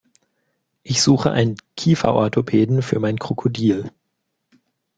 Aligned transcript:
Ich 0.81 1.03
suche 1.03 1.29
einen 1.29 1.57
Kieferorthopäden 1.77 2.81
für 2.81 2.99
mein 2.99 3.19
Krokodil. 3.19 3.91